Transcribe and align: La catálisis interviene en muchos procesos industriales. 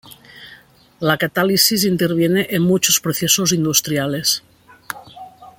La 0.99 1.15
catálisis 1.19 1.85
interviene 1.85 2.47
en 2.49 2.63
muchos 2.63 2.99
procesos 2.99 3.51
industriales. 3.53 4.41